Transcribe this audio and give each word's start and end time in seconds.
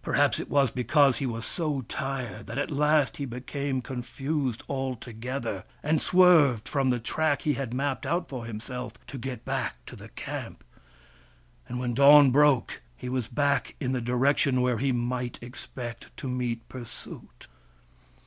Perhaps 0.00 0.40
it 0.40 0.48
was 0.48 0.70
because 0.70 1.18
he 1.18 1.26
was 1.26 1.44
so 1.44 1.82
tired 1.82 2.46
that 2.46 2.56
at 2.56 2.70
last 2.70 3.18
he 3.18 3.26
became 3.26 3.82
con 3.82 3.96
WURIP, 3.96 4.00
THE 4.00 4.02
FIRE 4.10 4.26
BRINGER 4.32 4.56
255 4.64 4.64
fused 4.64 4.70
altogether, 5.50 5.64
and 5.82 6.00
swerved 6.00 6.66
from 6.66 6.88
the 6.88 6.98
track 6.98 7.42
he 7.42 7.52
had 7.52 7.74
mapped 7.74 8.06
out 8.06 8.26
for 8.26 8.46
himself 8.46 8.94
to 9.06 9.18
get 9.18 9.44
back 9.44 9.84
to 9.84 9.94
the 9.94 10.08
camp; 10.08 10.64
and 11.68 11.78
when 11.78 11.92
dawn 11.92 12.30
broke 12.30 12.80
he 12.96 13.10
was 13.10 13.28
back 13.28 13.74
in 13.78 13.92
the 13.92 14.00
direction 14.00 14.62
where 14.62 14.78
he 14.78 14.92
might 14.92 15.38
expect 15.42 16.08
to 16.16 16.26
meet 16.26 16.66
pursuit. 16.70 17.46